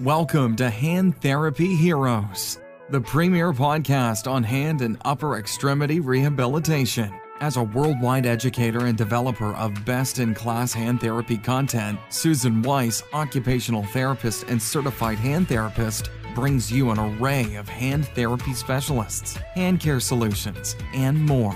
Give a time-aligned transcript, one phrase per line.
[0.00, 7.12] Welcome to Hand Therapy Heroes, the premier podcast on hand and upper extremity rehabilitation.
[7.40, 13.02] As a worldwide educator and developer of best in class hand therapy content, Susan Weiss,
[13.12, 19.80] occupational therapist and certified hand therapist, brings you an array of hand therapy specialists, hand
[19.80, 21.54] care solutions, and more.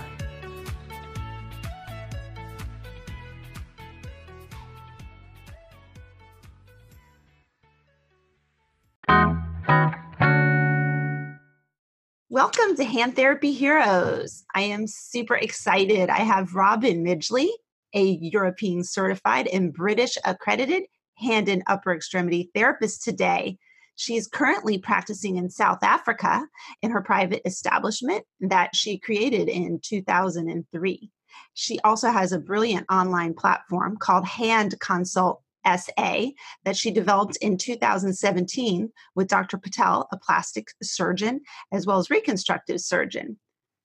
[12.45, 14.45] Welcome to Hand Therapy Heroes.
[14.55, 16.11] I am super excited.
[16.11, 17.49] I have Robin Midgley,
[17.95, 20.83] a European certified and British accredited
[21.15, 23.57] hand and upper extremity therapist today.
[23.97, 26.47] She is currently practicing in South Africa
[26.83, 31.11] in her private establishment that she created in 2003.
[31.55, 36.27] She also has a brilliant online platform called Hand Consult SA
[36.65, 39.59] that she developed in 2017 with Dr.
[39.59, 41.41] Patel, a plastic surgeon,
[41.73, 43.39] as well as reconstructive surgeon.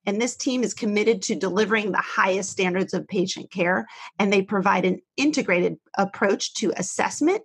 [0.06, 3.86] And this team is committed to delivering the highest standards of patient care,
[4.18, 7.42] and they provide an integrated approach to assessment,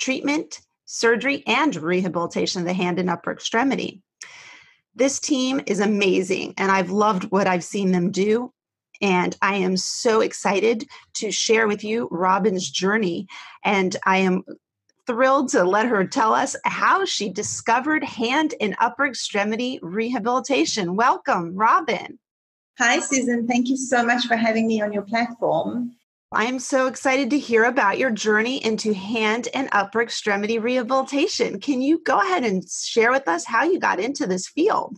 [0.00, 4.02] treatment, surgery, and rehabilitation of the hand and upper extremity.
[4.94, 8.52] This team is amazing, and I've loved what I've seen them do.
[9.00, 13.26] And I am so excited to share with you Robin's journey.
[13.64, 14.44] And I am
[15.06, 20.96] thrilled to let her tell us how she discovered hand and upper extremity rehabilitation.
[20.96, 22.18] Welcome, Robin.
[22.78, 23.46] Hi, Susan.
[23.46, 25.96] Thank you so much for having me on your platform.
[26.32, 31.58] I'm so excited to hear about your journey into hand and upper extremity rehabilitation.
[31.58, 34.96] Can you go ahead and share with us how you got into this field?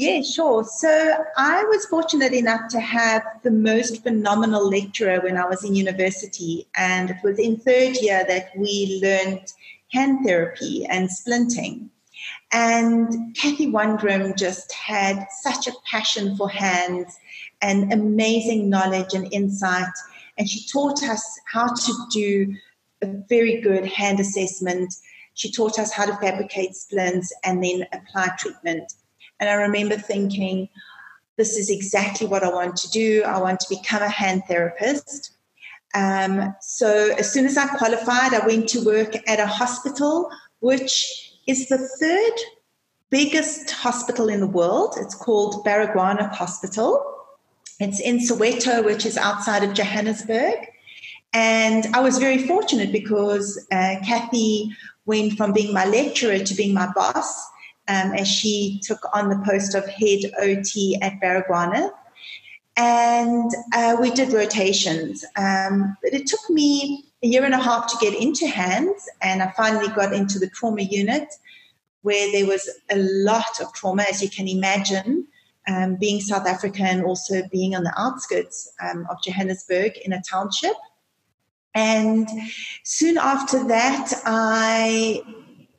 [0.00, 0.64] Yeah, sure.
[0.64, 5.74] So I was fortunate enough to have the most phenomenal lecturer when I was in
[5.74, 6.66] university.
[6.74, 9.52] And it was in third year that we learned
[9.92, 11.90] hand therapy and splinting.
[12.50, 17.18] And Kathy Wondrum just had such a passion for hands
[17.60, 19.92] and amazing knowledge and insight.
[20.38, 22.54] And she taught us how to do
[23.02, 24.94] a very good hand assessment.
[25.34, 28.94] She taught us how to fabricate splints and then apply treatment.
[29.40, 30.68] And I remember thinking,
[31.36, 33.22] this is exactly what I want to do.
[33.24, 35.32] I want to become a hand therapist.
[35.94, 40.30] Um, so as soon as I qualified, I went to work at a hospital,
[40.60, 42.32] which is the third
[43.08, 44.94] biggest hospital in the world.
[44.98, 47.02] It's called Baragwanath Hospital.
[47.80, 50.58] It's in Soweto, which is outside of Johannesburg.
[51.32, 54.76] And I was very fortunate because uh, Kathy
[55.06, 57.48] went from being my lecturer to being my boss
[57.88, 61.92] um, as she took on the post of head OT at Baragwanath.
[62.76, 65.24] And uh, we did rotations.
[65.36, 69.42] Um, but it took me a year and a half to get into hands, and
[69.42, 71.28] I finally got into the trauma unit
[72.02, 75.26] where there was a lot of trauma, as you can imagine,
[75.68, 80.76] um, being South African also being on the outskirts um, of Johannesburg in a township.
[81.74, 82.28] And
[82.84, 85.22] soon after that, I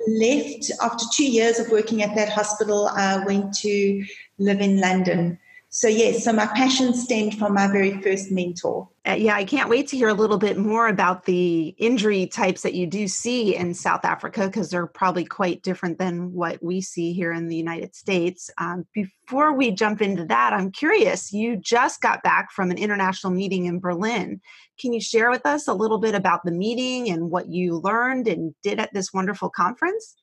[0.07, 2.88] left after two years of working at that hospital.
[2.88, 4.06] I went to
[4.38, 5.39] live in London.
[5.73, 8.89] So, yes, so my passion stemmed from my very first mentor.
[9.07, 12.63] Uh, yeah, I can't wait to hear a little bit more about the injury types
[12.63, 16.81] that you do see in South Africa because they're probably quite different than what we
[16.81, 18.49] see here in the United States.
[18.57, 23.31] Um, before we jump into that, I'm curious you just got back from an international
[23.31, 24.41] meeting in Berlin.
[24.77, 28.27] Can you share with us a little bit about the meeting and what you learned
[28.27, 30.17] and did at this wonderful conference?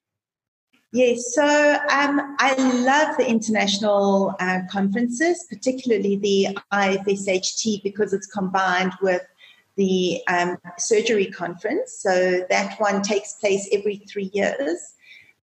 [0.93, 8.93] Yes, so um, I love the international uh, conferences, particularly the IFSHT, because it's combined
[9.03, 9.21] with
[9.77, 11.93] the um, surgery conference.
[12.01, 14.95] So that one takes place every three years.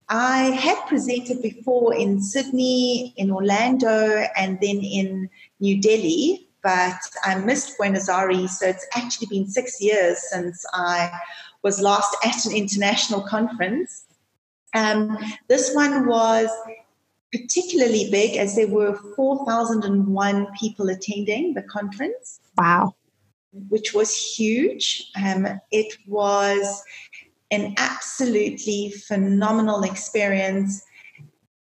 [0.08, 5.28] I had presented before in Sydney, in Orlando, and then in
[5.58, 8.60] New Delhi, but I missed Buenos Aires.
[8.60, 11.10] So it's actually been six years since I
[11.62, 14.04] was last at an international conference.
[14.74, 15.16] Um,
[15.48, 16.50] this one was
[17.32, 22.40] particularly big as there were 4,001 people attending the conference.
[22.56, 22.94] Wow.
[23.68, 25.10] Which was huge.
[25.22, 26.82] Um, it was
[27.50, 30.82] an absolutely phenomenal experience.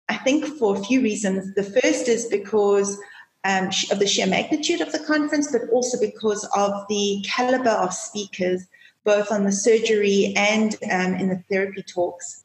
[0.08, 1.54] I think for a few reasons.
[1.54, 2.98] The first is because
[3.44, 7.92] um, of the sheer magnitude of the conference, but also because of the caliber of
[7.94, 8.66] speakers,
[9.04, 12.44] both on the surgery and um, in the therapy talks.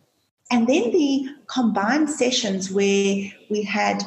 [0.51, 4.03] And then the combined sessions where we had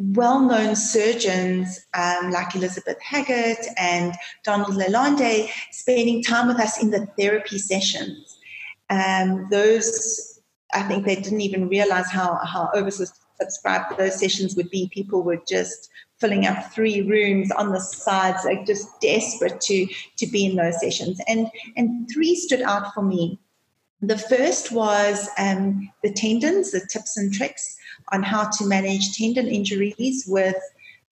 [0.00, 4.14] well known surgeons um, like Elizabeth Hagert and
[4.44, 8.38] Donald Lalonde spending time with us in the therapy sessions.
[8.88, 10.40] Um, those,
[10.72, 14.90] I think they didn't even realize how, how oversubscribed those sessions would be.
[14.92, 19.86] People were just filling up three rooms on the sides, like just desperate to,
[20.16, 21.20] to be in those sessions.
[21.28, 23.38] And, and three stood out for me.
[24.02, 27.76] The first was um, the tendons, the tips and tricks
[28.12, 30.56] on how to manage tendon injuries with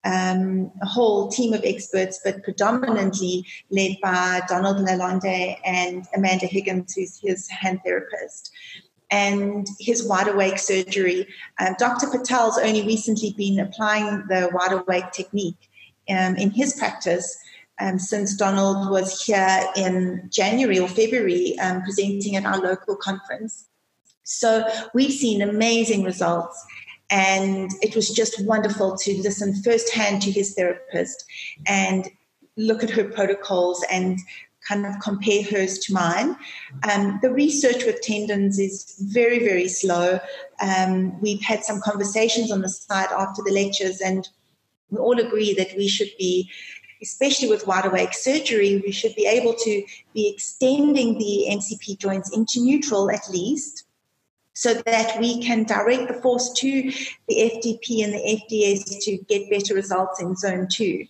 [0.05, 6.94] um, a whole team of experts, but predominantly led by Donald Lalonde and Amanda Higgins,
[6.94, 8.50] who's his hand therapist.
[9.11, 11.26] And his wide awake surgery.
[11.58, 12.08] Um, Dr.
[12.08, 15.70] Patel's only recently been applying the wide awake technique
[16.11, 17.38] um, in his practice
[17.80, 23.69] um, since Donald was here in January or February um, presenting at our local conference.
[24.25, 24.64] So
[24.94, 26.64] we've seen amazing results.
[27.10, 31.25] And it was just wonderful to listen firsthand to his therapist
[31.66, 32.06] and
[32.58, 34.19] look at her protocols and
[34.69, 36.36] kind of compare hers to mine.
[36.92, 40.20] Um, the research with tendons is very, very slow.
[40.60, 44.28] Um, we've had some conversations on the side after the lectures, and
[44.90, 46.50] we all agree that we should be,
[47.02, 49.84] especially with wide awake surgery, we should be able to
[50.14, 53.84] be extending the MCP joints into neutral at least
[54.54, 56.82] so that we can direct the force to
[57.28, 61.06] the FDP and the FDS to get better results in zone two.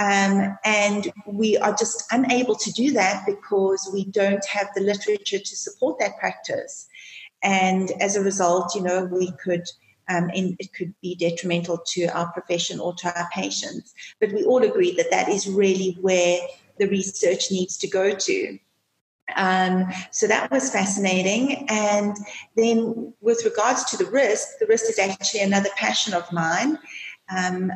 [0.00, 5.38] Um, and we are just unable to do that because we don't have the literature
[5.38, 6.88] to support that practice.
[7.42, 9.68] And as a result, you know, we could,
[10.10, 13.94] um, and it could be detrimental to our profession or to our patients.
[14.18, 16.40] But we all agree that that is really where
[16.78, 18.58] the research needs to go to.
[19.36, 21.66] Um, so that was fascinating.
[21.68, 22.16] And
[22.56, 26.78] then, with regards to the wrist, the wrist is actually another passion of mine.
[27.34, 27.70] Um,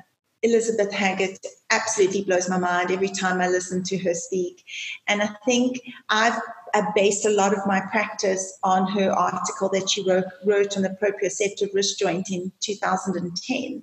[0.45, 1.39] Elizabeth Hagert
[1.71, 4.63] absolutely blows my mind every time I listen to her speak.
[5.09, 5.81] And I think
[6.11, 6.39] I've,
[6.75, 10.83] I've based a lot of my practice on her article that she wrote, wrote on
[10.83, 13.83] the proprioceptive wrist joint in 2010.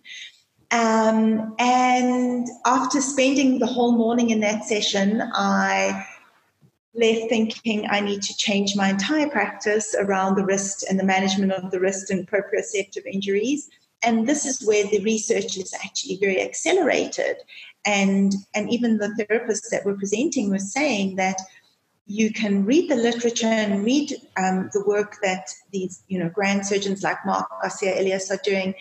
[0.69, 6.05] Um, and after spending the whole morning in that session, I
[6.93, 11.53] left thinking I need to change my entire practice around the wrist and the management
[11.53, 13.69] of the wrist and proprioceptive injuries.
[14.03, 17.37] And this is where the research is actually very accelerated.
[17.85, 21.37] And, and even the therapists that were presenting were saying that
[22.07, 26.65] you can read the literature and read um, the work that these you know grand
[26.65, 28.73] surgeons like Mark Garcia Elias are doing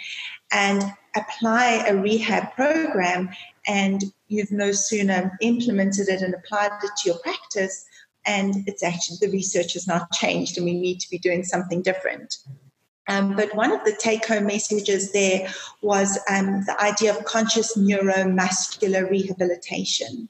[0.50, 0.82] and
[1.16, 3.30] apply a rehab program
[3.66, 7.84] and you've no sooner implemented it and applied it to your practice
[8.26, 11.82] and it's actually the research has not changed and we need to be doing something
[11.82, 12.36] different.
[13.10, 15.48] Um, but one of the take home messages there
[15.82, 20.28] was um, the idea of conscious neuromuscular rehabilitation.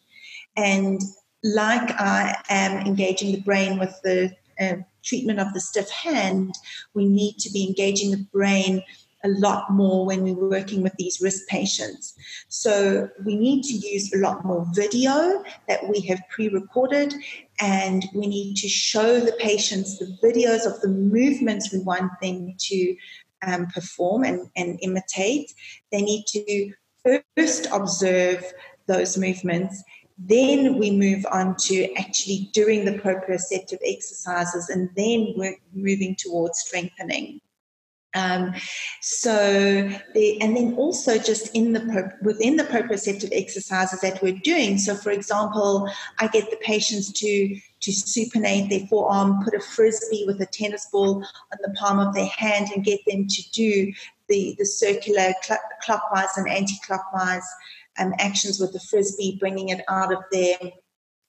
[0.57, 1.01] And
[1.45, 6.55] like I am engaging the brain with the uh, treatment of the stiff hand,
[6.95, 8.83] we need to be engaging the brain
[9.25, 12.15] a lot more when we're working with these wrist patients.
[12.49, 17.13] So we need to use a lot more video that we have pre-recorded
[17.61, 22.55] and we need to show the patients the videos of the movements we want them
[22.59, 22.97] to
[23.47, 25.53] um, perform and, and imitate.
[25.93, 26.73] They need to
[27.37, 28.45] first observe
[28.87, 29.83] those movements
[30.23, 36.61] then we move on to actually doing the proprioceptive exercises and then we're moving towards
[36.61, 37.41] strengthening.
[38.15, 38.55] Um,
[39.01, 44.79] so the, and then also just in the within the proprioceptive exercises that we're doing.
[44.79, 45.89] So, for example,
[46.19, 50.89] I get the patients to to supinate their forearm, put a frisbee with a tennis
[50.91, 53.93] ball on the palm of their hand, and get them to do
[54.29, 57.47] the the circular cl- clockwise and anti-clockwise
[57.99, 60.57] um, actions with the frisbee, bringing it out of their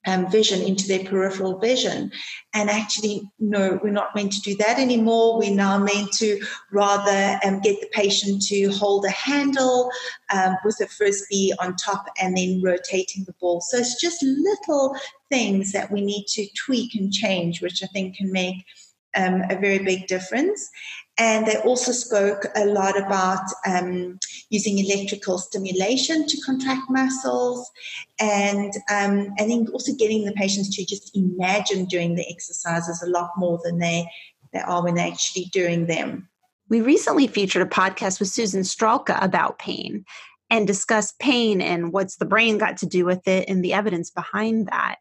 [0.06, 2.12] um, vision into their peripheral vision.
[2.54, 5.38] And actually, no, we're not meant to do that anymore.
[5.38, 6.42] We're now meant to
[6.72, 9.92] rather um, get the patient to hold a handle
[10.34, 13.62] um, with a frisbee on top and then rotating the ball.
[13.62, 14.96] So it's just little
[15.30, 18.66] things that we need to tweak and change, which I think can make
[19.16, 20.70] um, a very big difference.
[21.18, 24.18] And they also spoke a lot about um,
[24.50, 27.70] using electrical stimulation to contract muscles,
[28.20, 33.10] and um, I think also getting the patients to just imagine doing the exercises a
[33.10, 34.08] lot more than they
[34.54, 36.28] they are when they're actually doing them.
[36.70, 40.06] We recently featured a podcast with Susan Stralka about pain
[40.50, 44.10] and discussed pain and what's the brain got to do with it and the evidence
[44.10, 44.98] behind that.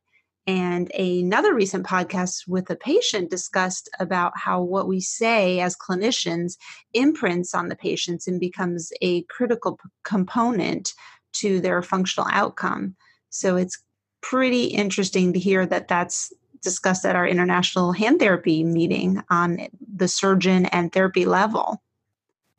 [0.47, 6.56] And another recent podcast with a patient discussed about how what we say as clinicians
[6.94, 10.92] imprints on the patients and becomes a critical p- component
[11.35, 12.97] to their functional outcome.
[13.28, 13.82] So it's
[14.23, 16.32] pretty interesting to hear that that's
[16.62, 21.82] discussed at our international hand therapy meeting on the surgeon and therapy level.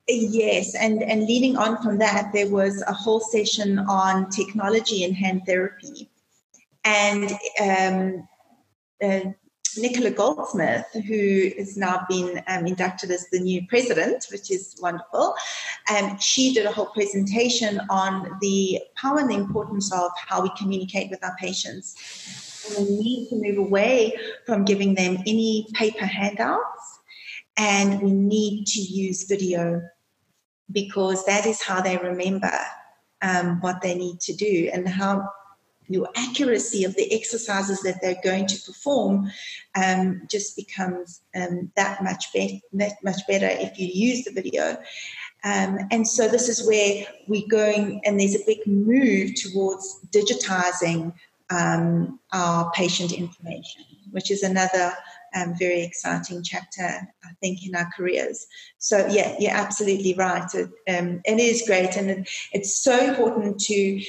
[0.07, 5.13] Yes, and, and leading on from that, there was a whole session on technology in
[5.13, 6.10] hand therapy.
[6.83, 8.27] And um,
[9.01, 9.31] uh,
[9.77, 15.33] Nicola Goldsmith, who has now been um, inducted as the new president, which is wonderful,
[15.89, 20.51] um, she did a whole presentation on the power and the importance of how we
[20.57, 21.95] communicate with our patients.
[22.77, 26.99] And we need to move away from giving them any paper handouts,
[27.57, 29.81] and we need to use video
[30.71, 32.51] because that is how they remember
[33.21, 35.29] um, what they need to do and how
[35.93, 39.31] your accuracy of the exercises that they're going to perform
[39.75, 44.77] um, just becomes um, that much better that much better if you use the video
[45.43, 51.13] um, and so this is where we're going and there's a big move towards digitizing
[51.49, 54.93] um, our patient information which is another
[55.33, 58.47] um, very exciting chapter, I think, in our careers.
[58.79, 60.47] So, yeah, you're absolutely right.
[60.53, 61.95] It, um, it is great.
[61.95, 64.01] And it, it's so important to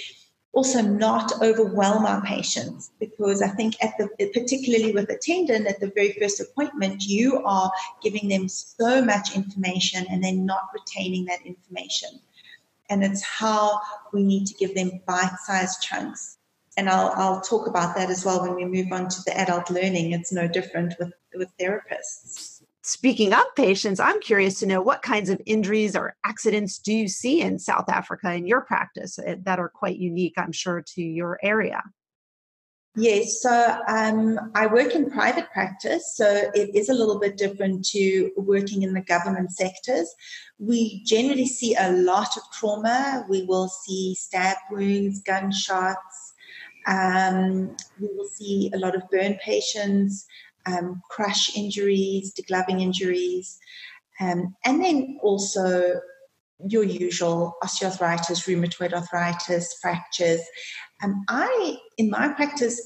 [0.52, 5.80] also not overwhelm our patients because I think at the particularly with a tendon at
[5.80, 11.24] the very first appointment you are giving them so much information and they're not retaining
[11.26, 12.20] that information.
[12.90, 13.80] And it's how
[14.12, 16.36] we need to give them bite-sized chunks.
[16.76, 19.70] And I'll, I'll talk about that as well when we move on to the adult
[19.70, 20.12] learning.
[20.12, 25.30] It's no different with with therapists Speaking of patients, I'm curious to know what kinds
[25.30, 29.60] of injuries or accidents do you see in South Africa in your practice eh, that
[29.60, 31.80] are quite unique, I'm sure, to your area?
[32.96, 37.86] Yes, so um, I work in private practice, so it is a little bit different
[37.90, 40.12] to working in the government sectors.
[40.58, 43.24] We generally see a lot of trauma.
[43.30, 46.34] We will see stab wounds, gunshots.
[46.88, 50.26] Um, we will see a lot of burn patients
[50.66, 53.58] um, crush injuries, degloving injuries,
[54.20, 56.00] um, and then also
[56.68, 60.40] your usual osteoarthritis, rheumatoid arthritis, fractures.
[61.02, 62.80] Um, I, in my practice,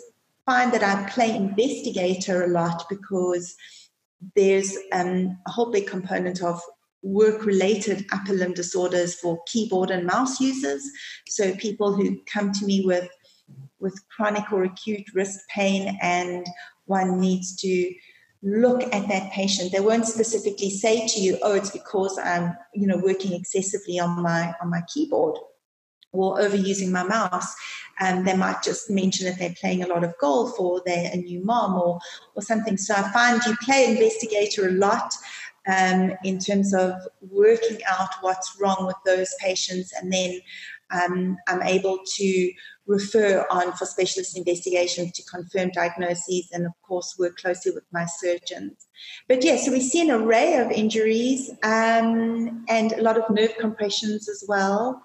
[0.47, 3.55] find that I play investigator a lot because
[4.35, 6.61] there's um, a whole big component of
[7.03, 10.83] work related upper limb disorders for keyboard and mouse users.
[11.29, 13.09] So people who come to me with
[13.79, 16.47] with chronic or acute wrist pain and
[16.87, 17.95] one needs to
[18.43, 19.73] look at that patient.
[19.73, 24.23] They won't specifically say to you, "Oh, it's because I'm, you know, working excessively on
[24.23, 25.39] my on my keyboard
[26.13, 27.55] or overusing my mouse."
[27.99, 31.11] And um, they might just mention that they're playing a lot of golf or they're
[31.13, 31.99] a new mom or
[32.35, 32.77] or something.
[32.77, 35.13] So I find you play investigator a lot.
[35.69, 40.41] Um, in terms of working out what's wrong with those patients, and then
[40.93, 42.53] um, I'm able to
[42.87, 48.07] refer on for specialist investigations to confirm diagnoses and, of course, work closely with my
[48.07, 48.87] surgeons.
[49.29, 53.57] But yeah, so we see an array of injuries um, and a lot of nerve
[53.59, 55.03] compressions as well.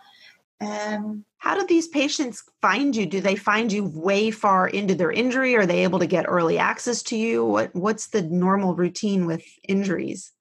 [0.61, 3.07] Um, How do these patients find you?
[3.07, 5.55] Do they find you way far into their injury?
[5.55, 7.43] Are they able to get early access to you?
[7.43, 10.31] What What's the normal routine with injuries?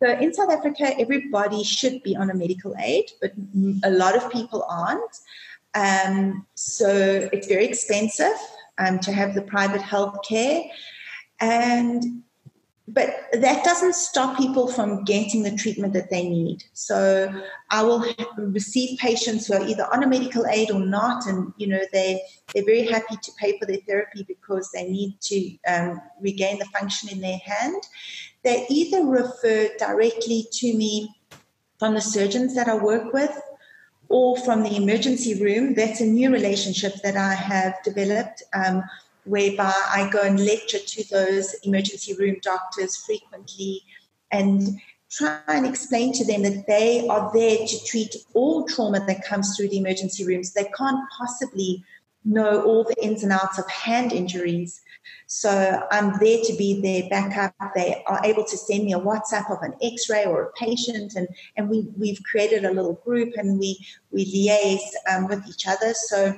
[0.00, 3.32] So in South Africa, everybody should be on a medical aid, but
[3.82, 5.16] a lot of people aren't.
[5.74, 8.36] Um, so it's very expensive
[8.78, 10.62] um, to have the private health care.
[11.40, 12.22] And
[12.90, 16.64] but that doesn't stop people from getting the treatment that they need.
[16.72, 17.30] So
[17.70, 18.02] I will
[18.38, 22.22] receive patients who are either on a medical aid or not, and you know they
[22.54, 26.64] they're very happy to pay for their therapy because they need to um, regain the
[26.66, 27.82] function in their hand.
[28.42, 31.14] They either refer directly to me
[31.78, 33.38] from the surgeons that I work with,
[34.08, 35.74] or from the emergency room.
[35.74, 38.82] That's a new relationship that I have developed, um,
[39.24, 43.82] whereby I go and lecture to those emergency room doctors frequently
[44.30, 49.24] and try and explain to them that they are there to treat all trauma that
[49.24, 50.52] comes through the emergency rooms.
[50.52, 51.84] They can't possibly
[52.24, 54.80] know all the ins and outs of hand injuries.
[55.26, 57.54] So I'm there to be their backup.
[57.74, 61.28] They are able to send me a WhatsApp of an X-ray or a patient, and
[61.56, 63.78] and we we've created a little group and we
[64.10, 65.92] we liaise um, with each other.
[65.94, 66.34] So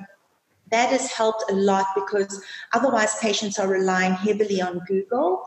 [0.71, 5.43] that has helped a lot because otherwise patients are relying heavily on Google.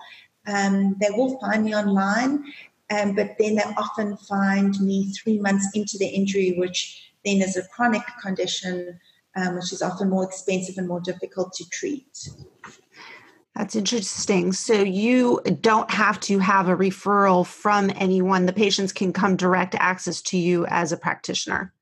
[0.46, 2.44] Um, they will find me online,
[2.90, 7.56] um, but then they often find me three months into the injury, which then is
[7.56, 9.00] a chronic condition,
[9.36, 12.28] um, which is often more expensive and more difficult to treat.
[13.56, 14.52] That's interesting.
[14.52, 18.46] So you don't have to have a referral from anyone.
[18.46, 21.72] The patients can come direct access to you as a practitioner.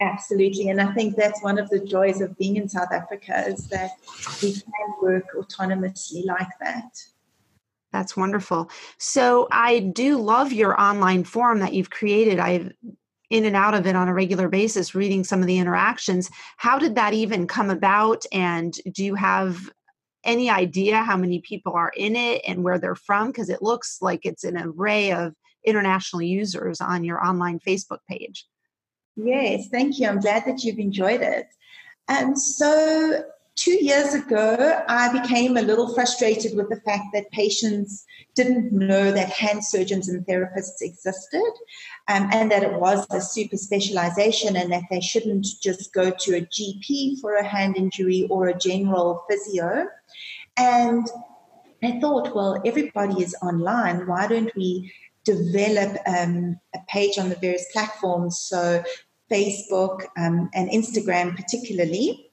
[0.00, 0.68] Absolutely.
[0.68, 3.92] And I think that's one of the joys of being in South Africa is that
[4.42, 4.62] we can
[5.00, 7.02] work autonomously like that.
[7.92, 8.70] That's wonderful.
[8.98, 12.38] So I do love your online forum that you've created.
[12.38, 12.72] I've
[13.30, 16.30] in and out of it on a regular basis, reading some of the interactions.
[16.58, 18.24] How did that even come about?
[18.32, 19.70] And do you have
[20.26, 23.28] any idea how many people are in it and where they're from?
[23.28, 28.46] Because it looks like it's an array of international users on your online Facebook page.
[29.16, 30.08] Yes, thank you.
[30.08, 31.46] I'm glad that you've enjoyed it.
[32.08, 33.24] And so,
[33.56, 39.10] two years ago, I became a little frustrated with the fact that patients didn't know
[39.10, 41.52] that hand surgeons and therapists existed
[42.08, 46.36] um, and that it was a super specialization and that they shouldn't just go to
[46.36, 49.86] a GP for a hand injury or a general physio.
[50.58, 51.06] And
[51.82, 54.06] I thought, well, everybody is online.
[54.06, 54.92] Why don't we
[55.24, 58.38] develop um, a page on the various platforms?
[58.38, 58.84] So,
[59.28, 62.25] Facebook um, and Instagram, particularly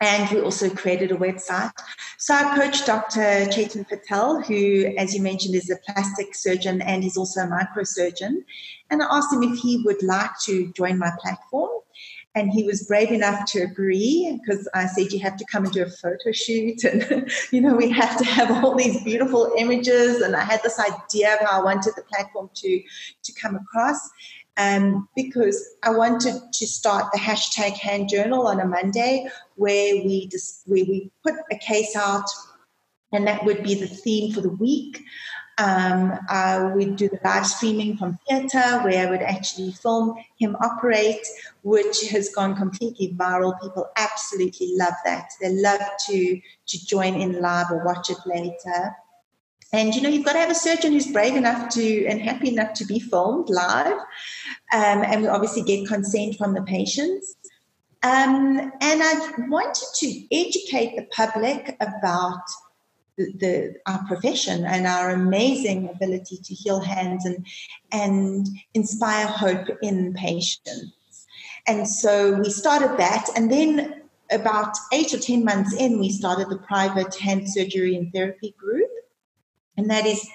[0.00, 1.72] and we also created a website.
[2.18, 3.46] So I approached Dr.
[3.46, 8.44] Chetan Patel, who, as you mentioned, is a plastic surgeon and he's also a microsurgeon.
[8.90, 11.70] And I asked him if he would like to join my platform.
[12.34, 15.72] And he was brave enough to agree because I said, You have to come and
[15.72, 16.84] do a photo shoot.
[16.84, 20.20] And, you know, we have to have all these beautiful images.
[20.20, 22.82] And I had this idea of how I wanted the platform to,
[23.24, 23.98] to come across
[24.58, 29.28] um, because I wanted to start the hashtag hand journal on a Monday
[29.58, 32.28] where we just where we put a case out
[33.12, 35.04] and that would be the theme for the week.
[35.58, 40.56] Um, I would do the live streaming from theatre where I would actually film him
[40.60, 41.26] operate,
[41.62, 43.60] which has gone completely viral.
[43.60, 45.30] People absolutely love that.
[45.40, 48.94] They love to to join in live or watch it later.
[49.72, 52.48] And you know, you've got to have a surgeon who's brave enough to and happy
[52.48, 53.98] enough to be filmed live.
[54.72, 57.34] Um, and we obviously get consent from the patients.
[58.02, 62.42] Um, and I wanted to educate the public about
[63.16, 67.44] the, the, our profession and our amazing ability to heal hands and
[67.90, 71.26] and inspire hope in patients.
[71.66, 76.48] And so we started that, and then about eight or ten months in, we started
[76.48, 78.90] the private hand surgery and therapy group
[79.78, 80.28] and that is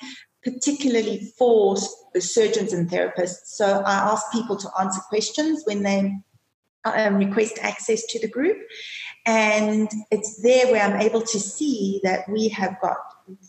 [0.44, 1.78] particularly for
[2.18, 3.46] surgeons and therapists.
[3.46, 6.16] So I ask people to answer questions when they
[6.86, 8.58] um, request access to the group.
[9.26, 12.98] And it's there where I'm able to see that we have got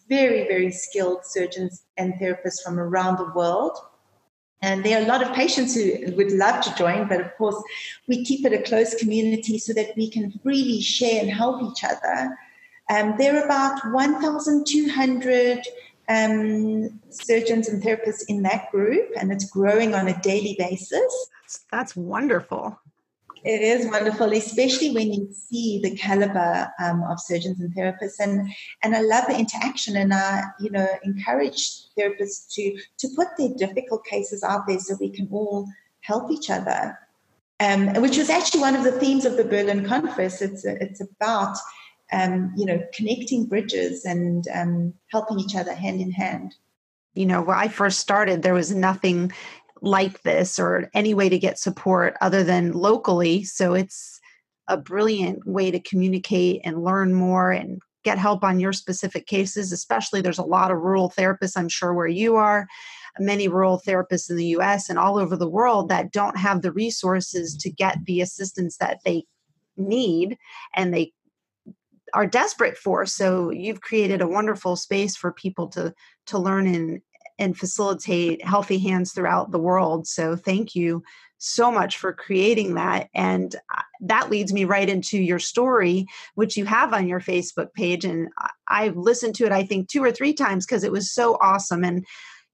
[0.08, 3.76] very, very skilled surgeons and therapists from around the world.
[4.62, 7.60] And there are a lot of patients who would love to join, but of course,
[8.08, 11.84] we keep it a close community so that we can freely share and help each
[11.84, 12.38] other.
[12.88, 15.62] Um, there are about 1,200
[16.08, 21.30] um, surgeons and therapists in that group, and it's growing on a daily basis.
[21.70, 22.78] That's wonderful.
[23.44, 28.48] It is wonderful, especially when you see the caliber um, of surgeons and therapists, and
[28.82, 33.50] and I love the interaction, and I you know encourage therapists to to put their
[33.54, 35.68] difficult cases out there so we can all
[36.00, 36.98] help each other,
[37.60, 40.40] um, which was actually one of the themes of the Berlin conference.
[40.40, 41.58] It's it's about
[42.12, 46.54] um, you know, connecting bridges and um, helping each other hand in hand.
[47.14, 49.32] You know, when I first started, there was nothing
[49.84, 53.44] like this or any way to get support other than locally.
[53.44, 54.20] So it's
[54.66, 59.72] a brilliant way to communicate and learn more and get help on your specific cases,
[59.72, 62.66] especially there's a lot of rural therapists, I'm sure, where you are,
[63.18, 66.72] many rural therapists in the US and all over the world that don't have the
[66.72, 69.24] resources to get the assistance that they
[69.76, 70.36] need
[70.74, 71.12] and they
[72.12, 73.06] are desperate for.
[73.06, 75.92] So you've created a wonderful space for people to
[76.26, 77.00] to learn and
[77.38, 80.06] and facilitate healthy hands throughout the world.
[80.06, 81.02] So thank you
[81.38, 83.08] so much for creating that.
[83.14, 87.72] And uh, that leads me right into your story, which you have on your Facebook
[87.74, 88.04] page.
[88.04, 88.28] And
[88.68, 91.84] I've listened to it, I think, two or three times because it was so awesome.
[91.84, 92.06] And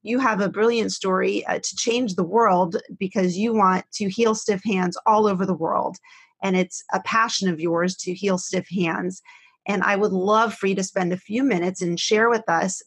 [0.02, 4.34] you have a brilliant story uh, to change the world because you want to heal
[4.34, 5.98] stiff hands all over the world.
[6.42, 9.20] And it's a passion of yours to heal stiff hands.
[9.68, 12.82] And I would love for you to spend a few minutes and share with us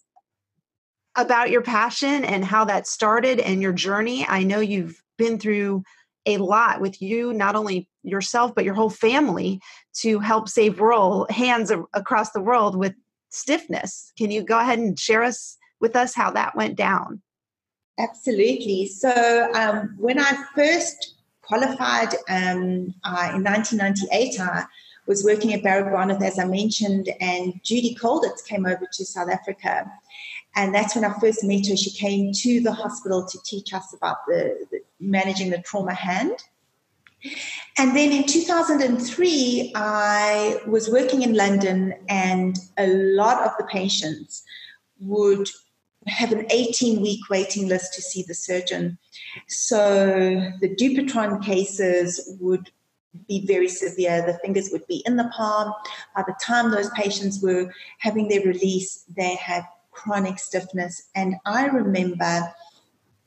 [1.15, 4.25] about your passion and how that started and your journey.
[4.27, 5.83] I know you've been through
[6.25, 9.59] a lot with you, not only yourself, but your whole family
[10.01, 12.93] to help save world hands across the world with
[13.29, 14.11] stiffness.
[14.17, 17.21] Can you go ahead and share us with us how that went down?
[17.99, 18.87] Absolutely.
[18.87, 24.65] So um, when I first qualified um, uh, in 1998, I
[25.05, 29.29] was working at Barry Baragwanath, as I mentioned, and Judy Colditz came over to South
[29.29, 29.91] Africa.
[30.55, 31.75] And that's when I first met her.
[31.75, 36.37] She came to the hospital to teach us about the, the managing the trauma hand.
[37.77, 44.43] And then in 2003, I was working in London, and a lot of the patients
[44.99, 45.49] would
[46.07, 48.97] have an 18 week waiting list to see the surgeon.
[49.47, 52.71] So the Dupuytren cases would
[53.27, 54.25] be very severe.
[54.25, 55.73] The fingers would be in the palm.
[56.15, 61.09] By the time those patients were having their release, they had chronic stiffness.
[61.15, 62.53] And I remember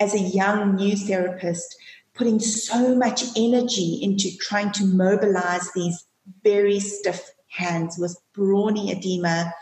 [0.00, 1.76] as a young new therapist
[2.14, 6.04] putting so much energy into trying to mobilize these
[6.42, 9.52] very stiff hands with brawny edema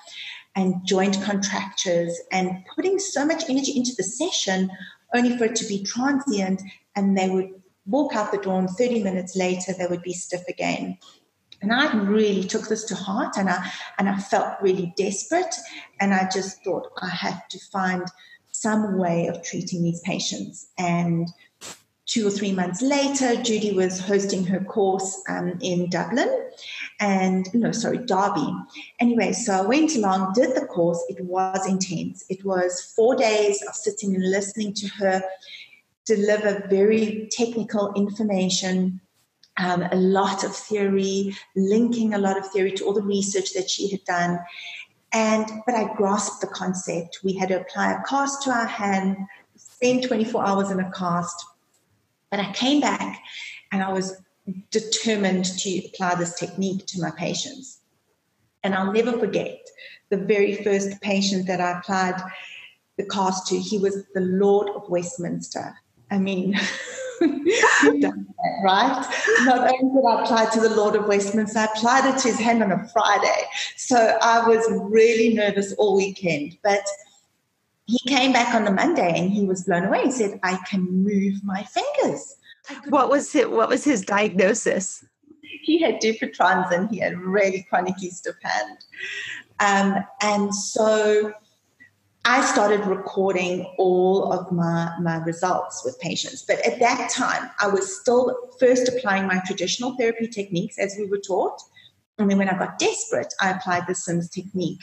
[0.56, 4.70] and joint contractures and putting so much energy into the session
[5.14, 6.62] only for it to be transient
[6.96, 7.50] and they would
[7.86, 10.96] walk out the door and 30 minutes later they would be stiff again
[11.64, 15.54] and I really took this to heart and I and I felt really desperate
[15.98, 18.06] and I just thought I have to find
[18.52, 21.28] some way of treating these patients and
[22.06, 26.28] two or three months later, Judy was hosting her course um, in Dublin
[27.00, 28.46] and, no, sorry, Derby.
[29.00, 31.02] Anyway, so I went along, did the course.
[31.08, 32.24] It was intense.
[32.28, 35.24] It was four days of sitting and listening to her
[36.04, 39.00] deliver very technical information.
[39.56, 43.70] Um, a lot of theory, linking a lot of theory to all the research that
[43.70, 44.40] she had done.
[45.12, 47.20] And but I grasped the concept.
[47.22, 49.16] We had to apply a cast to our hand,
[49.56, 51.44] spend 24 hours in a cast,
[52.30, 53.22] but I came back
[53.70, 54.16] and I was
[54.70, 57.80] determined to apply this technique to my patients.
[58.64, 59.60] And I'll never forget
[60.10, 62.20] the very first patient that I applied
[62.96, 63.58] the cast to.
[63.58, 65.76] He was the Lord of Westminster.
[66.10, 66.58] I mean,
[67.20, 69.06] that, right?
[69.44, 72.38] Not only did I apply to the Lord of Westminster, I applied it to his
[72.38, 73.42] hand on a Friday.
[73.76, 76.58] So I was really nervous all weekend.
[76.62, 76.84] But
[77.86, 80.04] he came back on the Monday and he was blown away.
[80.04, 82.36] He said, I can move my fingers.
[82.88, 83.50] What was it?
[83.50, 85.04] What was his diagnosis?
[85.62, 88.78] He had Dupuytren's and he had really chronically stiff hand.
[89.60, 91.32] Um, and so
[92.26, 96.42] I started recording all of my, my results with patients.
[96.42, 101.06] But at that time, I was still first applying my traditional therapy techniques as we
[101.06, 101.60] were taught.
[102.18, 104.80] And then when I got desperate, I applied the SIMS technique.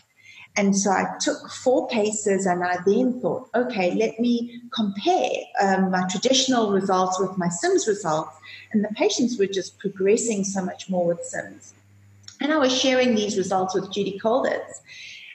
[0.56, 5.90] And so I took four cases and I then thought, okay, let me compare um,
[5.90, 8.38] my traditional results with my SIMS results.
[8.72, 11.74] And the patients were just progressing so much more with SIMS.
[12.42, 14.82] And I was sharing these results with Judy Colditz.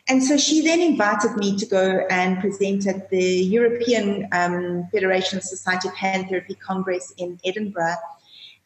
[0.08, 5.38] And so she then invited me to go and present at the European um, Federation
[5.38, 7.96] of Society of Hand Therapy Congress in Edinburgh.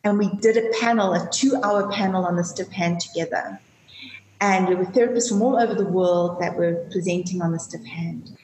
[0.05, 3.59] And we did a panel, a two hour panel on the stiff hand together.
[4.43, 7.85] And there were therapists from all over the world that were presenting on the stiff
[7.85, 8.37] hand.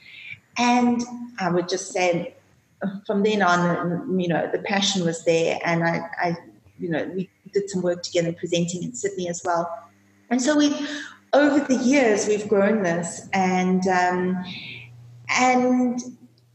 [0.57, 1.01] And
[1.39, 2.35] I would just say,
[3.05, 5.59] from then on, you know, the passion was there.
[5.63, 6.37] And I, I
[6.79, 9.69] you know, we did some work together presenting in Sydney as well.
[10.29, 10.75] And so we,
[11.37, 13.27] over the years, we've grown this.
[13.33, 14.43] And, um,
[15.29, 15.99] and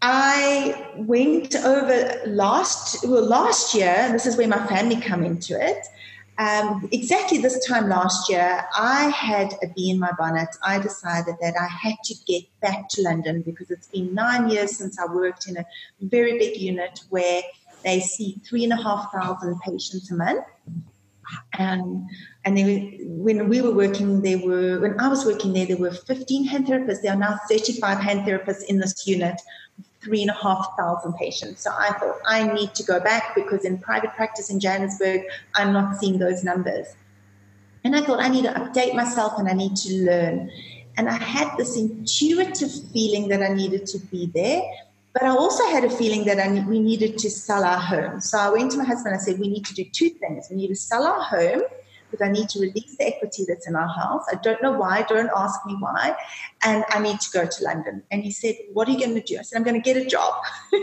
[0.01, 5.87] I went over last, well, last year, this is where my family come into it
[6.39, 10.49] um, exactly this time last year, I had a bee in my bonnet.
[10.63, 14.77] I decided that I had to get back to London because it's been nine years
[14.77, 15.67] since I worked in a
[16.01, 17.43] very big unit where
[17.85, 20.45] they see three and a half thousand patients a month.
[21.59, 22.07] Um,
[22.45, 25.93] and they, when we were working, there were when I was working there, there were
[25.93, 27.03] 15 hand therapists.
[27.03, 29.41] There are now 35 hand therapists in this unit,
[30.03, 31.63] three and a half thousand patients.
[31.63, 35.23] So I thought I need to go back because in private practice in Johannesburg,
[35.55, 36.87] I'm not seeing those numbers.
[37.85, 40.51] And I thought I need to update myself and I need to learn.
[40.97, 44.63] And I had this intuitive feeling that I needed to be there.
[45.13, 48.21] But I also had a feeling that I, we needed to sell our home.
[48.21, 49.15] So I went to my husband.
[49.15, 50.47] I said, We need to do two things.
[50.51, 51.63] We need to sell our home
[52.13, 54.25] because I need to release the equity that's in our house.
[54.31, 56.15] I don't know why, don't ask me why.
[56.63, 58.03] And I need to go to London.
[58.11, 59.39] And he said, What are you going to do?
[59.39, 60.35] I said, I'm going to get a job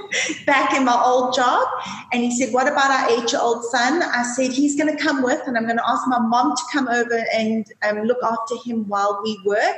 [0.45, 1.67] back in my old job.
[2.11, 4.01] And he said, What about our eight year old son?
[4.03, 6.63] I said, He's going to come with, and I'm going to ask my mom to
[6.73, 9.77] come over and um, look after him while we work.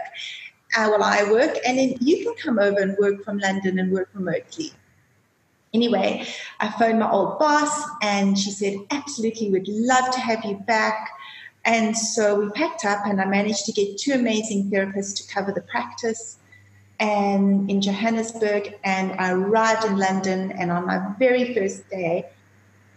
[0.78, 3.92] Uh, while I work, and then you can come over and work from London and
[3.92, 4.72] work remotely.
[5.74, 6.26] Anyway,
[6.60, 11.10] I phoned my old boss and she said, Absolutely, we'd love to have you back.
[11.64, 15.52] And so we packed up, and I managed to get two amazing therapists to cover
[15.52, 16.38] the practice
[17.00, 18.76] and in Johannesburg.
[18.84, 22.28] And I arrived in London, and on my very first day,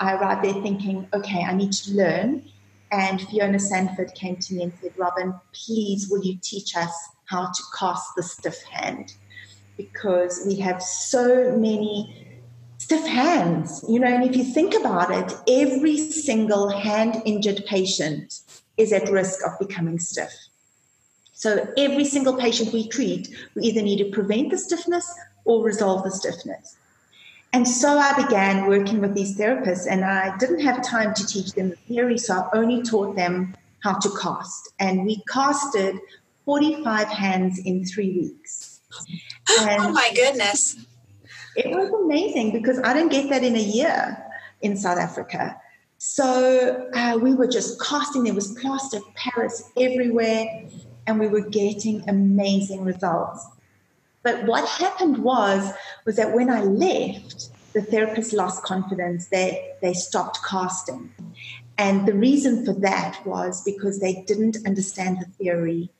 [0.00, 2.44] I arrived there thinking, okay, I need to learn.
[2.90, 7.46] And Fiona Sandford came to me and said, Robin, please, will you teach us how
[7.46, 9.14] to cast the stiff hand?
[9.76, 12.38] Because we have so many
[12.78, 13.84] stiff hands.
[13.88, 18.40] You know, and if you think about it, every single hand injured patient
[18.76, 20.32] is at risk of becoming stiff.
[21.32, 25.12] So every single patient we treat, we either need to prevent the stiffness
[25.44, 26.76] or resolve the stiffness.
[27.52, 31.52] And so I began working with these therapists, and I didn't have time to teach
[31.52, 34.72] them the theory, so I only taught them how to cast.
[34.80, 36.00] And we casted
[36.44, 38.80] 45 hands in three weeks.
[39.60, 40.76] And oh my goodness.
[41.56, 44.24] It was amazing because I didn't get that in a year
[44.60, 45.60] in South Africa.
[45.98, 50.66] So uh, we were just casting, there was plaster of Paris everywhere,
[51.06, 53.46] and we were getting amazing results.
[54.22, 55.72] But what happened was,
[56.04, 59.28] was that when I left, the therapist lost confidence.
[59.28, 61.12] They, they stopped casting.
[61.76, 65.90] And the reason for that was because they didn't understand the theory.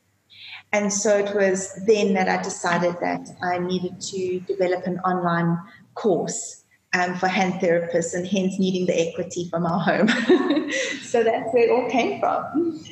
[0.75, 5.57] And so it was then that I decided that I needed to develop an online
[5.95, 10.09] course um, for hand therapists and hence needing the equity from our home.
[11.01, 12.85] so that's where it all came from.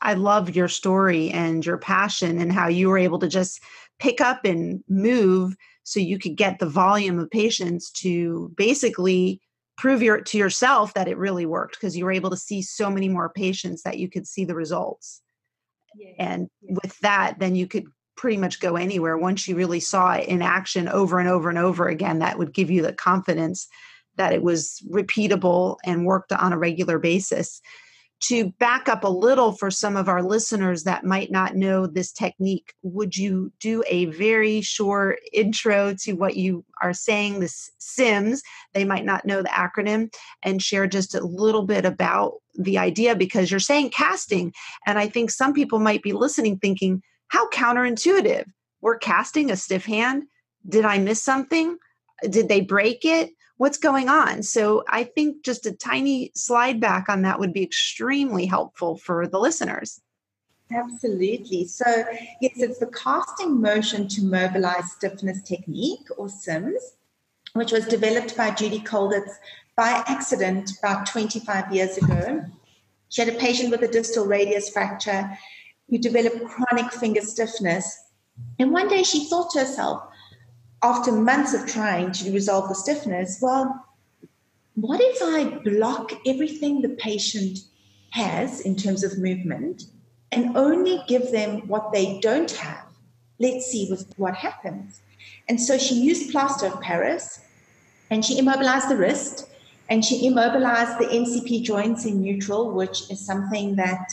[0.00, 3.60] I love your story and your passion and how you were able to just
[3.98, 9.42] pick up and move so you could get the volume of patients to basically
[9.76, 12.88] prove your to yourself that it really worked because you were able to see so
[12.88, 15.20] many more patients that you could see the results
[15.96, 16.12] yeah.
[16.18, 16.74] and yeah.
[16.82, 20.40] with that then you could pretty much go anywhere once you really saw it in
[20.40, 23.68] action over and over and over again that would give you the confidence
[24.16, 27.60] that it was repeatable and worked on a regular basis
[28.18, 32.12] to back up a little for some of our listeners that might not know this
[32.12, 38.42] technique, would you do a very short intro to what you are saying, the SIMS?
[38.72, 43.14] They might not know the acronym, and share just a little bit about the idea
[43.14, 44.52] because you're saying casting.
[44.86, 48.46] And I think some people might be listening thinking, how counterintuitive.
[48.80, 50.24] We're casting a stiff hand.
[50.68, 51.78] Did I miss something?
[52.28, 53.30] Did they break it?
[53.58, 54.42] what's going on.
[54.42, 59.26] So I think just a tiny slide back on that would be extremely helpful for
[59.26, 60.00] the listeners.
[60.70, 61.66] Absolutely.
[61.66, 61.84] So,
[62.40, 66.96] yes, it's the casting motion to mobilize stiffness technique or SIMS,
[67.52, 69.30] which was developed by Judy Colditz
[69.76, 72.44] by accident about 25 years ago.
[73.10, 75.38] She had a patient with a distal radius fracture
[75.88, 78.04] who developed chronic finger stiffness.
[78.58, 80.02] And one day she thought to herself,
[80.82, 83.84] after months of trying to resolve the stiffness, well,
[84.74, 87.58] what if I block everything the patient
[88.10, 89.84] has in terms of movement
[90.32, 92.84] and only give them what they don't have?
[93.38, 95.00] Let's see what happens.
[95.48, 97.40] And so she used plaster of Paris
[98.10, 99.48] and she immobilized the wrist
[99.88, 104.10] and she immobilized the MCP joints in neutral, which is something that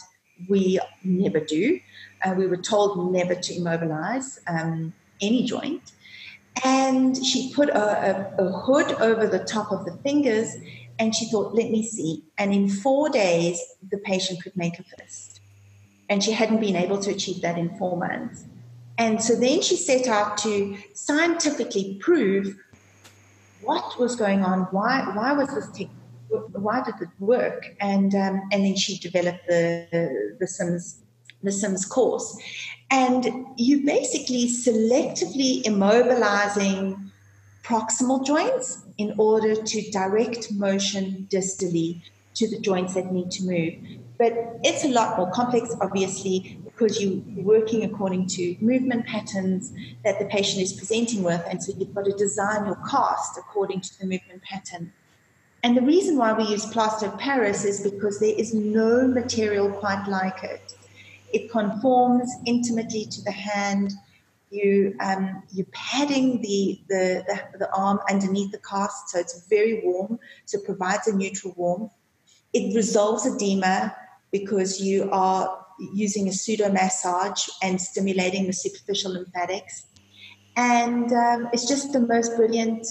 [0.48, 1.80] we never do.
[2.24, 5.94] Uh, we were told never to immobilize um, any joint.
[6.64, 10.56] And she put a, a, a hood over the top of the fingers
[11.00, 12.24] and she thought, let me see.
[12.38, 13.60] And in four days,
[13.90, 15.42] the patient could make a fist.
[16.10, 18.46] And she hadn't been able to achieve that in four months.
[18.98, 22.56] And so then she set out to scientifically prove
[23.66, 25.90] what was going on, why, why was this take,
[26.52, 27.76] why did it work?
[27.80, 31.04] And, um, and then she developed the, the SIMS
[31.44, 32.38] the SIMS course.
[32.90, 37.12] And you basically selectively immobilizing
[37.64, 42.02] proximal joints in order to direct motion distally
[42.36, 43.74] to the joints that need to move.
[44.18, 50.18] But it's a lot more complex, obviously, because you're working according to movement patterns that
[50.20, 51.44] the patient is presenting with.
[51.50, 54.92] And so you've got to design your cast according to the movement pattern.
[55.62, 59.72] And the reason why we use plaster of Paris is because there is no material
[59.72, 60.76] quite like it.
[61.32, 63.94] It conforms intimately to the hand.
[64.50, 69.82] You, um, you're padding the, the, the, the arm underneath the cast, so it's very
[69.84, 71.92] warm, so it provides a neutral warmth.
[72.52, 73.96] It resolves edema
[74.32, 79.86] because you are using a pseudo massage and stimulating the superficial lymphatics.
[80.56, 82.86] And um, it's just the most brilliant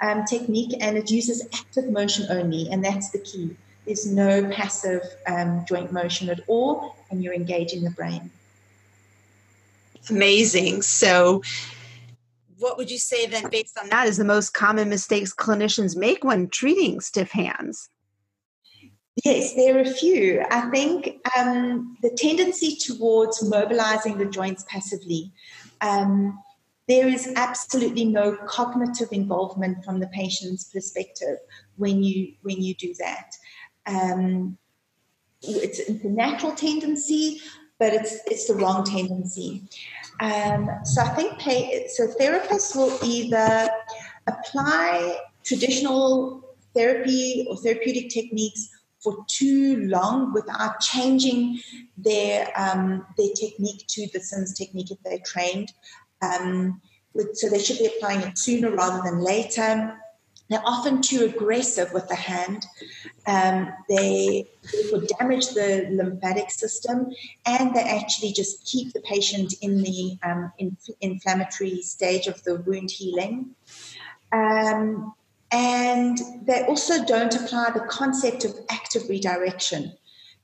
[0.00, 3.56] um, technique, and it uses active motion only, and that's the key.
[3.84, 8.30] There's no passive um, joint motion at all, and you're engaging the brain.
[10.10, 10.82] Amazing.
[10.82, 11.42] So,
[12.58, 16.22] what would you say then, based on that, is the most common mistakes clinicians make
[16.22, 17.88] when treating stiff hands?
[19.24, 20.44] Yes, there are a few.
[20.50, 25.32] I think um, the tendency towards mobilizing the joints passively.
[25.80, 26.38] Um,
[26.88, 31.38] there is absolutely no cognitive involvement from the patient's perspective
[31.76, 33.36] when you when you do that.
[33.86, 34.56] Um,
[35.42, 37.40] it's, it's, a natural tendency,
[37.78, 39.62] but it's it's the wrong tendency.
[40.20, 43.68] Um, so I think pay, so therapists will either
[44.26, 46.42] apply traditional
[46.74, 48.68] therapy or therapeutic techniques
[49.00, 51.60] for too long without changing
[51.96, 55.72] their um, their technique to the SIMS technique if they're trained.
[56.20, 56.80] Um,
[57.14, 59.98] with, so they should be applying it sooner rather than later.
[60.48, 62.64] They're often too aggressive with the hand.
[63.26, 64.46] Um, they,
[64.90, 67.10] would damage the lymphatic system,
[67.44, 70.52] and they actually just keep the patient in the um,
[71.00, 73.54] inflammatory stage of the wound healing.
[74.32, 75.14] Um,
[75.50, 79.92] and they also don't apply the concept of active redirection.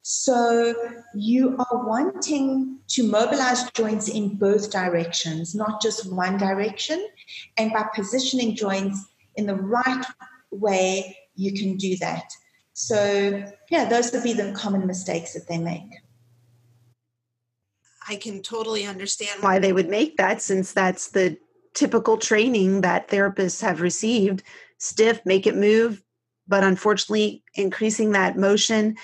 [0.02, 0.74] So
[1.14, 7.06] you are wanting to mobilize joints in both directions, not just one direction.
[7.56, 9.02] And by positioning joints
[9.36, 10.04] in the right
[10.50, 12.30] way, you can do that.
[12.74, 15.88] So, yeah, those would be the common mistakes that they make.
[18.06, 21.38] I can totally understand why they would make that since that's the
[21.74, 24.42] typical training that therapists have received
[24.78, 26.02] stiff, make it move.
[26.46, 28.96] But unfortunately, increasing that motion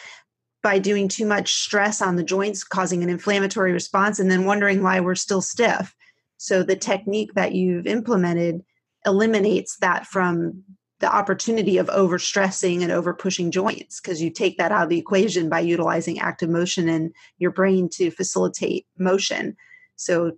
[0.62, 4.83] by doing too much stress on the joints, causing an inflammatory response, and then wondering
[4.83, 5.94] why we're still stiff.
[6.37, 8.62] So, the technique that you've implemented
[9.06, 10.62] eliminates that from
[11.00, 14.98] the opportunity of overstressing and over pushing joints because you take that out of the
[14.98, 19.56] equation by utilizing active motion in your brain to facilitate motion.
[19.96, 20.33] So,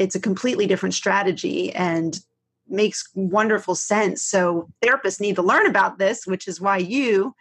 [0.00, 2.20] it's a completely different strategy and
[2.66, 4.22] makes wonderful sense.
[4.22, 7.34] So therapists need to learn about this, which is why you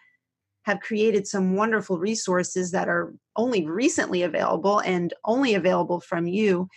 [0.63, 6.67] have created some wonderful resources that are only recently available and only available from you.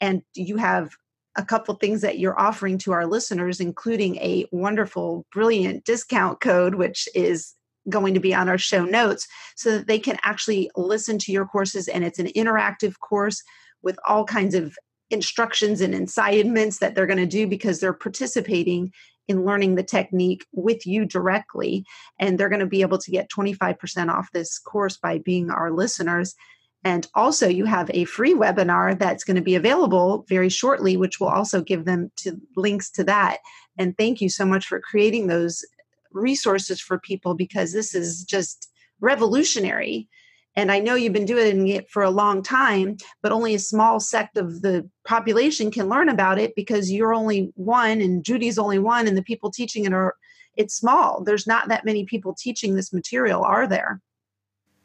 [0.00, 0.94] And you have
[1.34, 6.76] a couple things that you're offering to our listeners, including a wonderful, brilliant discount code,
[6.76, 7.52] which is
[7.88, 9.26] going to be on our show notes
[9.56, 11.88] so that they can actually listen to your courses.
[11.88, 13.42] And it's an interactive course
[13.82, 14.78] with all kinds of
[15.12, 18.92] instructions and assignments that they're going to do because they're participating
[19.28, 21.84] in learning the technique with you directly.
[22.18, 25.70] And they're going to be able to get 25% off this course by being our
[25.70, 26.34] listeners.
[26.84, 31.20] And also, you have a free webinar that's going to be available very shortly, which
[31.20, 33.38] will also give them to links to that.
[33.78, 35.64] And thank you so much for creating those
[36.10, 38.68] resources for people because this is just
[39.00, 40.08] revolutionary
[40.54, 44.00] and I know you've been doing it for a long time, but only a small
[44.00, 48.78] sect of the population can learn about it because you're only one and Judy's only
[48.78, 50.14] one, and the people teaching it are,
[50.56, 51.22] it's small.
[51.24, 54.00] There's not that many people teaching this material, are there?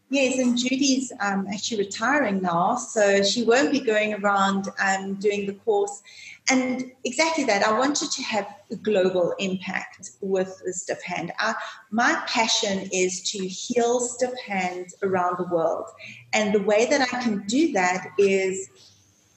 [0.10, 5.46] Yes, and Judy's um, actually retiring now, so she won't be going around um, doing
[5.46, 6.02] the course.
[6.50, 11.34] And exactly that, I wanted to have a global impact with the stiff hand.
[11.40, 11.56] I,
[11.92, 15.90] my passion is to heal stiff hands around the world.
[16.32, 18.70] And the way that I can do that is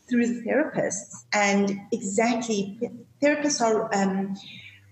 [0.08, 1.24] through the therapists.
[1.32, 2.78] And exactly,
[3.20, 3.92] therapists are.
[3.92, 4.36] Um,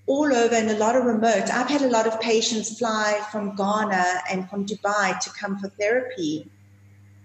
[0.08, 1.50] all over and a lot of remote.
[1.52, 5.68] I've had a lot of patients fly from Ghana and from Dubai to come for
[5.68, 6.50] therapy.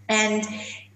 [0.10, 0.46] And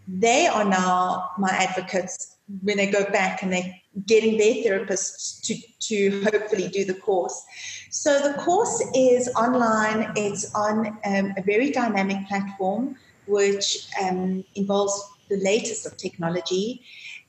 [0.07, 3.73] they are now my advocates when they go back and they're
[4.05, 7.41] getting their therapists to, to hopefully do the course.
[7.89, 12.95] So the course is online, it's on um, a very dynamic platform
[13.27, 16.81] which um, involves the latest of technology.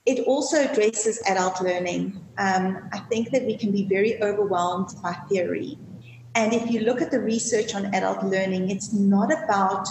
[0.07, 2.19] It also addresses adult learning.
[2.39, 5.79] Um, I think that we can be very overwhelmed by theory.
[6.35, 9.87] And if you look at the research on adult learning, it's not about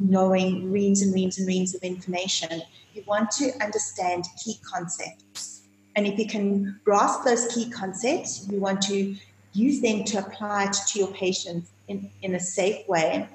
[0.00, 2.62] knowing reams and reams and reams of information.
[2.92, 5.62] You want to understand key concepts.
[5.96, 9.16] And if you can grasp those key concepts, you want to
[9.52, 13.28] use them to apply it to your patients in, in a safe way.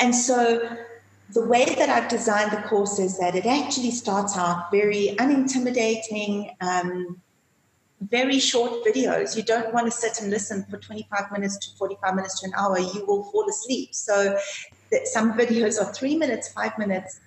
[0.00, 0.66] And so
[1.34, 6.54] the way that I've designed the course is that it actually starts out very unintimidating,
[6.60, 7.20] um,
[8.00, 9.36] very short videos.
[9.36, 12.52] You don't want to sit and listen for 25 minutes to 45 minutes to an
[12.56, 12.78] hour.
[12.78, 13.94] You will fall asleep.
[13.94, 14.38] So
[15.06, 17.18] some videos are three minutes, five minutes,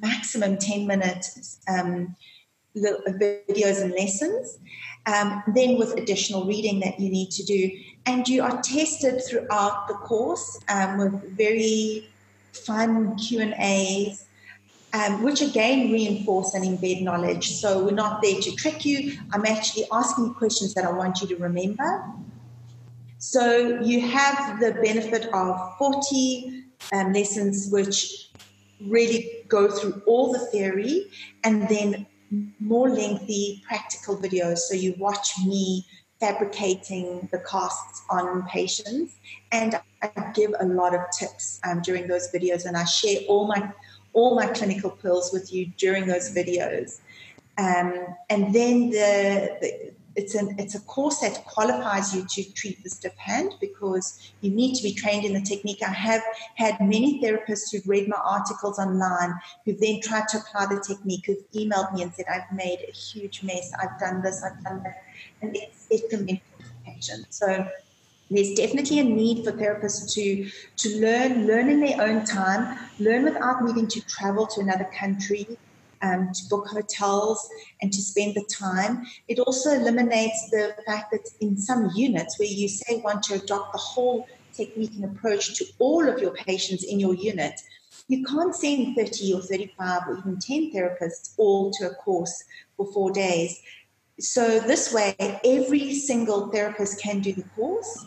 [0.00, 2.16] maximum 10 minutes um,
[2.74, 4.58] videos and lessons.
[5.04, 7.70] Um, then with additional reading that you need to do.
[8.06, 12.08] And you are tested throughout the course um, with very
[12.56, 14.26] fun Q and A's,
[14.92, 17.50] um, which again reinforce and embed knowledge.
[17.50, 19.18] So we're not there to trick you.
[19.32, 22.04] I'm actually asking questions that I want you to remember.
[23.18, 28.30] So you have the benefit of 40 um, lessons, which
[28.86, 31.10] really go through all the theory,
[31.42, 32.06] and then
[32.60, 34.58] more lengthy practical videos.
[34.58, 35.86] So you watch me
[36.24, 39.16] fabricating the costs on patients.
[39.52, 43.46] And I give a lot of tips um, during those videos, and I share all
[43.46, 43.70] my
[44.14, 47.00] all my clinical pearls with you during those videos.
[47.58, 52.82] Um, and then the, the, it's an it's a course that qualifies you to treat
[52.82, 55.80] the stiff hand because you need to be trained in the technique.
[55.86, 56.22] I have
[56.56, 59.34] had many therapists who've read my articles online
[59.64, 62.92] who've then tried to apply the technique, who've emailed me and said, I've made a
[62.92, 65.02] huge mess, I've done this, I've done that.
[65.42, 67.26] And it's detrimental to the patient.
[67.30, 67.66] So
[68.30, 73.24] there's definitely a need for therapists to to learn, learn in their own time, learn
[73.24, 75.58] without needing to travel to another country,
[76.04, 77.48] um, to book hotels
[77.80, 79.06] and to spend the time.
[79.28, 83.72] It also eliminates the fact that in some units where you say want to adopt
[83.72, 87.60] the whole technique and approach to all of your patients in your unit,
[88.08, 92.44] you can't send 30 or 35 or even 10 therapists all to a course
[92.76, 93.60] for four days.
[94.20, 98.06] So, this way, every single therapist can do the course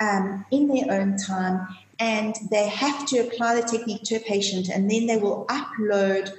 [0.00, 1.66] um, in their own time
[1.98, 6.30] and they have to apply the technique to a patient and then they will upload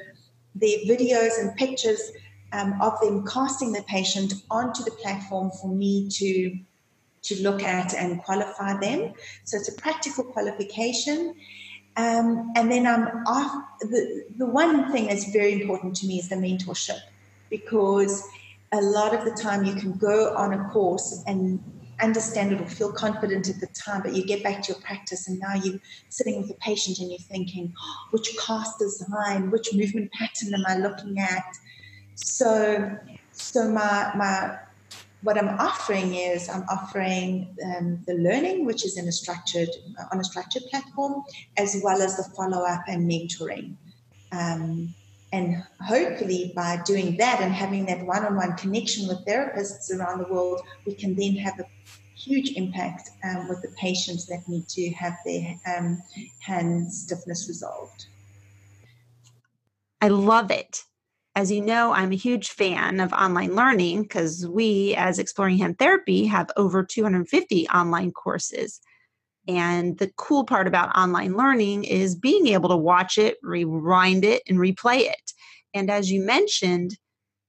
[0.60, 2.02] the videos and pictures
[2.54, 6.58] um, of them casting the patient onto the platform for me to
[7.24, 9.14] to look at and qualify them.
[9.44, 11.36] So it's a practical qualification.
[11.98, 13.52] Um, and then I'm off.
[13.82, 17.00] The, the one thing that's very important to me is the mentorship
[17.50, 18.24] because
[18.72, 21.62] a lot of the time you can go on a course and
[22.02, 25.28] understand it or feel confident at the time, but you get back to your practice
[25.28, 25.80] and now you're
[26.10, 30.64] sitting with a patient and you're thinking, oh, which cast design, which movement pattern am
[30.68, 31.46] I looking at?
[32.16, 32.98] So,
[33.32, 34.58] so my my
[35.22, 39.70] what I'm offering is I'm offering um, the learning, which is in a structured
[40.12, 41.24] on a structured platform,
[41.58, 43.76] as well as the follow up and mentoring.
[44.32, 44.94] Um,
[45.34, 50.20] and hopefully, by doing that and having that one on one connection with therapists around
[50.20, 51.66] the world, we can then have a
[52.16, 56.02] huge impact um, with the patients that need to have their um,
[56.40, 58.08] hand stiffness resolved.
[60.02, 60.84] I love it.
[61.36, 65.78] As you know, I'm a huge fan of online learning because we, as Exploring Hand
[65.78, 68.80] Therapy, have over 250 online courses.
[69.48, 74.44] And the cool part about online learning is being able to watch it, rewind it,
[74.48, 75.34] and replay it.
[75.74, 76.98] And as you mentioned,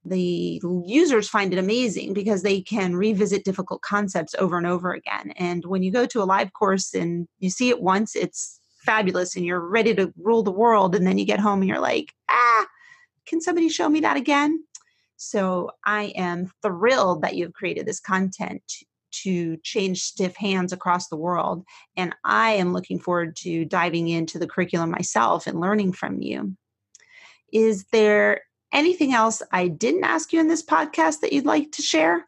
[0.04, 5.32] the users find it amazing because they can revisit difficult concepts over and over again.
[5.36, 9.36] And when you go to a live course and you see it once, it's fabulous
[9.36, 10.94] and you're ready to rule the world.
[10.94, 12.66] And then you get home and you're like, ah,
[13.26, 14.64] can somebody show me that again?
[15.16, 18.62] So I am thrilled that you've created this content
[19.10, 21.64] to change stiff hands across the world.
[21.96, 26.56] And I am looking forward to diving into the curriculum myself and learning from you.
[27.52, 28.42] Is there
[28.72, 32.26] anything else I didn't ask you in this podcast that you'd like to share?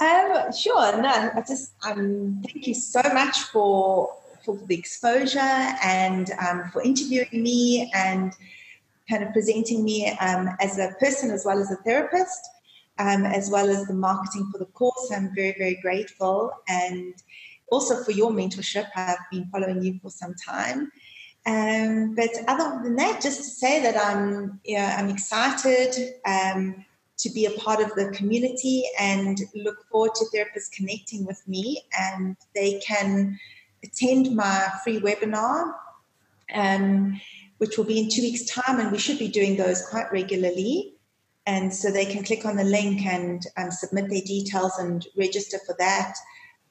[0.00, 1.00] Um, sure.
[1.02, 4.14] No, I just um, thank you so much for
[4.44, 8.32] for the exposure and um, for interviewing me and
[9.10, 12.48] kind of presenting me um, as a person as well as a therapist
[12.98, 15.10] um, as well as the marketing for the course.
[15.14, 16.52] I'm very, very grateful.
[16.68, 17.14] And
[17.68, 18.88] also for your mentorship.
[18.94, 20.90] I've been following you for some time.
[21.46, 25.94] Um, but other than that, just to say that I'm, you know, I'm excited
[26.26, 26.84] um,
[27.18, 31.82] to be a part of the community and look forward to therapists connecting with me.
[31.98, 33.38] And they can
[33.84, 35.72] attend my free webinar,
[36.52, 37.20] um,
[37.58, 40.95] which will be in two weeks' time, and we should be doing those quite regularly.
[41.46, 45.58] And so they can click on the link and um, submit their details and register
[45.64, 46.14] for that.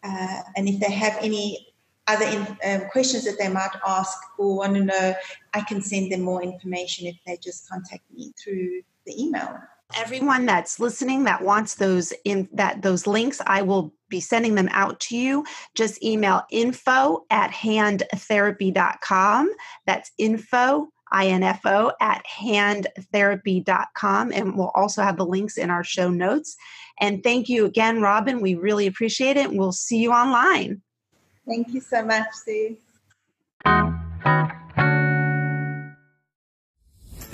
[0.04, 1.74] Uh, and if they have any
[2.08, 5.16] other in, um, questions that they might ask or want to know,
[5.54, 9.58] I can send them more information if they just contact me through the email.
[9.96, 14.68] Everyone that's listening that wants those in that those links, I will be sending them
[14.72, 15.46] out to you.
[15.76, 19.52] Just email info at handtherapy.com.
[19.86, 24.32] That's info info at handtherapy.com.
[24.32, 26.56] And we'll also have the links in our show notes.
[27.00, 28.42] And thank you again, Robin.
[28.42, 29.50] We really appreciate it.
[29.50, 30.82] And we'll see you online.
[31.48, 32.78] Thank you so much, Sue.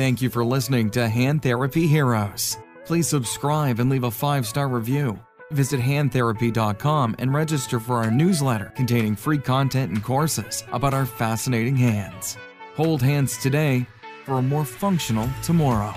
[0.02, 2.58] Thank you for listening to Hand Therapy Heroes.
[2.86, 5.20] Please subscribe and leave a five star review.
[5.52, 11.76] Visit handtherapy.com and register for our newsletter containing free content and courses about our fascinating
[11.76, 12.38] hands.
[12.76, 13.86] Hold hands today
[14.26, 15.94] for a more functional tomorrow.